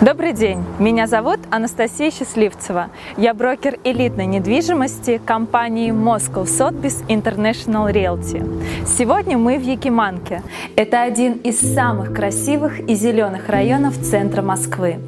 [0.00, 2.90] Добрый день, меня зовут Анастасия Счастливцева.
[3.16, 8.86] Я брокер элитной недвижимости компании Moscow Sotheby's International Realty.
[8.86, 10.44] Сегодня мы в Якиманке.
[10.76, 15.00] Это один из самых красивых и зеленых районов центра Москвы.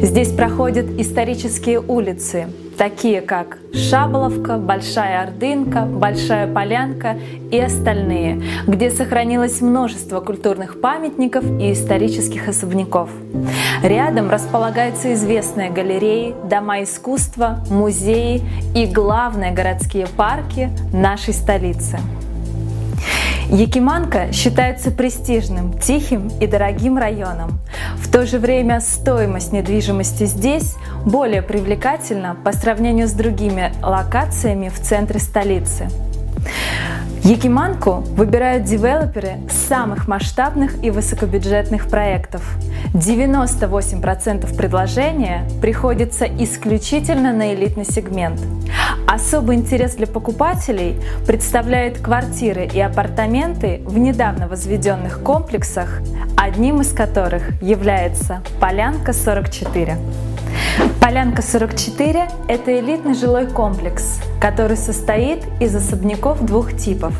[0.00, 7.16] Здесь проходят исторические улицы, такие как Шаболовка, Большая Ордынка, Большая Полянка
[7.50, 13.10] и остальные, где сохранилось множество культурных памятников и исторических особняков.
[13.82, 18.42] Рядом располагаются известные галереи, дома искусства, музеи
[18.74, 21.98] и, главные городские парки нашей столицы.
[23.52, 27.60] Якиманка считается престижным, тихим и дорогим районом.
[27.96, 34.80] В то же время стоимость недвижимости здесь более привлекательна по сравнению с другими локациями в
[34.80, 35.90] центре столицы.
[37.24, 42.42] Якиманку выбирают девелоперы самых масштабных и высокобюджетных проектов.
[42.94, 48.40] 98% предложения приходится исключительно на элитный сегмент.
[49.12, 56.00] Особый интерес для покупателей представляют квартиры и апартаменты в недавно возведенных комплексах,
[56.34, 59.98] одним из которых является Полянка 44.
[60.98, 67.12] Полянка 44– это элитный жилой комплекс, который состоит из особняков двух типов.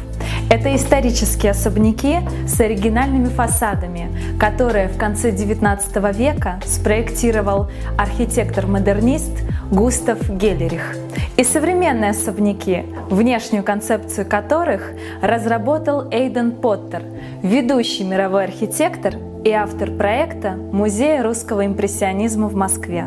[0.53, 9.33] Это исторические особняки с оригинальными фасадами, которые в конце XIX века спроектировал архитектор-модернист
[9.71, 10.95] Густав Геллерих.
[11.39, 17.03] И современные особняки, внешнюю концепцию которых разработал Эйден Поттер,
[17.43, 19.15] ведущий мировой архитектор
[19.47, 23.07] и автор проекта Музея русского импрессионизма в Москве.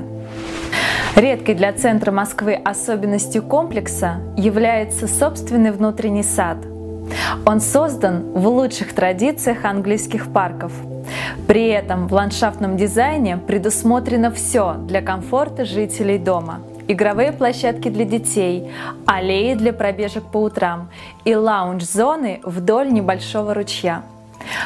[1.16, 6.58] Редкой для центра Москвы особенностью комплекса является собственный внутренний сад.
[7.46, 10.72] Он создан в лучших традициях английских парков.
[11.48, 16.62] При этом в ландшафтном дизайне предусмотрено все для комфорта жителей дома.
[16.88, 18.72] Игровые площадки для детей,
[19.06, 20.90] аллеи для пробежек по утрам
[21.24, 24.04] и лаунж-зоны вдоль небольшого ручья.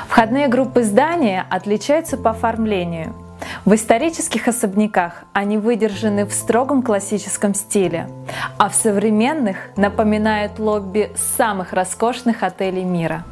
[0.08, 3.14] Входные группы здания отличаются по оформлению–
[3.66, 8.10] в исторических особняках они выдержаны в строгом классическом стиле,
[8.58, 13.26] а в современных напоминают лобби самых роскошных отелей мира.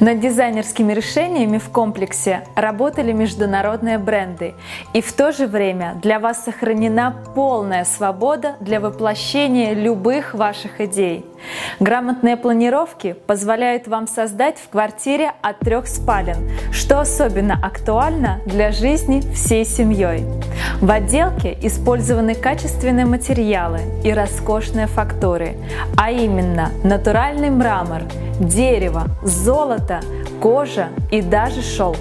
[0.00, 4.54] Над дизайнерскими решениями в комплексе работали международные бренды,
[4.92, 11.24] и в то же время для вас сохранена полная свобода для воплощения любых ваших идей.
[11.80, 19.20] Грамотные планировки позволяют вам создать в квартире от трех спален, что особенно актуально для жизни
[19.32, 20.24] всей семьей.
[20.80, 25.56] В отделке использованы качественные материалы и роскошные фактуры,
[25.96, 28.02] а именно натуральный мрамор,
[28.40, 30.00] дерево, золото,
[30.40, 31.96] кожа и даже шелк.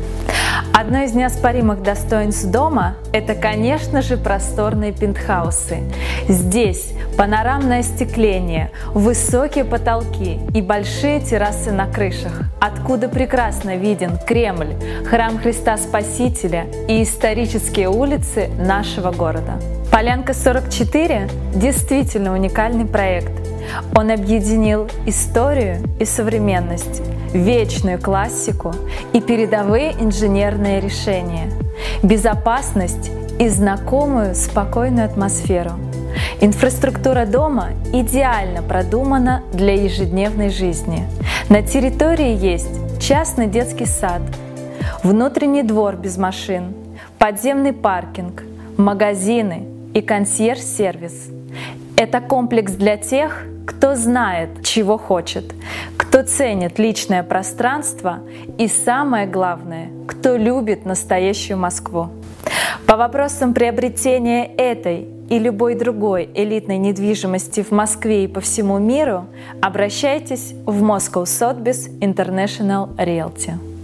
[0.73, 5.79] Одно из неоспоримых достоинств дома– это, конечно же, просторные пентхаусы.
[6.27, 14.75] Здесь панорамное остекление, высокие потолки и большие террасы на крышах, откуда прекрасно виден Кремль,
[15.09, 19.53] храм Христа Спасителя и исторические улицы нашего города.
[19.91, 23.31] Полянка 44– действительно уникальный проект.
[23.95, 27.01] Он объединил историю и современность,
[27.33, 28.73] вечную классику
[29.13, 31.51] и передовые инженерные решения,
[32.03, 35.71] безопасность и знакомую спокойную атмосферу.
[36.39, 41.07] Инфраструктура дома идеально продумана для ежедневной жизни.
[41.49, 44.21] На территории есть частный детский сад,
[45.01, 46.75] внутренний двор без машин,
[47.17, 48.43] подземный паркинг,
[48.77, 49.65] магазины
[49.95, 51.29] и консьерж-сервис.
[51.95, 55.55] Это комплекс для тех, кто знает, чего хочет,
[55.97, 58.19] кто ценит личное пространство
[58.59, 62.09] и, самое главное, кто любит настоящую Москву.
[62.85, 69.25] По вопросам приобретения этой и любой другой элитной недвижимости в Москве и по всему миру
[69.61, 73.76] обращайтесь в Moscow Sotheby's International Realty.